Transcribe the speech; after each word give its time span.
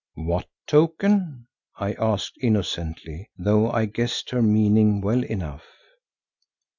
"What 0.15 0.47
token?" 0.65 1.45
I 1.75 1.93
asked 1.93 2.39
innocently, 2.41 3.29
though 3.37 3.69
I 3.69 3.85
guessed 3.85 4.31
her 4.31 4.41
meaning 4.41 4.99
well 4.99 5.23
enough. 5.23 5.67